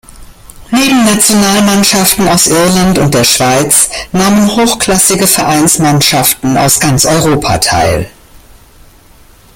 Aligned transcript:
Neben 0.71 1.03
Nationalmannschaften 1.05 2.27
aus 2.27 2.47
Irland 2.47 2.97
und 2.97 3.13
der 3.13 3.23
Schweiz 3.23 3.87
nahmen 4.11 4.47
hochklassige 4.49 5.27
Vereinsmannschaften 5.27 6.57
aus 6.57 6.79
ganz 6.79 7.05
Europa 7.05 7.59
teil. 7.59 8.09